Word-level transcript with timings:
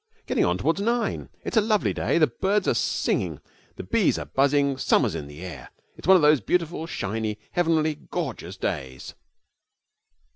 'Getting 0.25 0.43
on 0.45 0.57
towards 0.57 0.81
nine. 0.81 1.29
It's 1.43 1.57
a 1.57 1.61
lovely 1.61 1.93
day. 1.93 2.17
The 2.17 2.25
birds 2.25 2.67
are 2.67 2.73
singing, 2.73 3.39
the 3.75 3.83
bees 3.83 4.17
are 4.17 4.25
buzzing, 4.25 4.77
summer's 4.79 5.13
in 5.13 5.27
the 5.27 5.43
air. 5.45 5.69
It's 5.95 6.07
one 6.07 6.15
of 6.15 6.23
those 6.23 6.41
beautiful, 6.41 6.87
shiny, 6.87 7.37
heavenly, 7.51 7.93
gorgeous 8.09 8.57
days.' 8.57 9.13